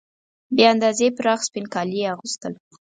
[0.55, 2.53] بې اندازې پراخ سپین کالي یې اغوستل.